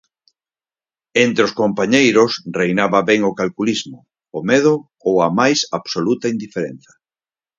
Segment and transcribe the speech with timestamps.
[1.25, 3.97] Entre os compañeiros reinaba ben o calculismo,
[4.37, 4.73] o medo
[5.09, 6.91] ou a máis absoluta indiferenza.